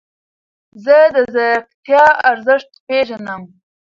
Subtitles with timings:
[0.83, 3.41] زه د ځیرکتیا ارزښت پیژنم.